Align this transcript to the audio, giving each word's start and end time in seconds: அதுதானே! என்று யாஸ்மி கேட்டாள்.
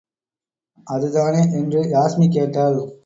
அதுதானே! 0.87 1.41
என்று 1.51 1.81
யாஸ்மி 1.81 2.29
கேட்டாள். 2.31 2.79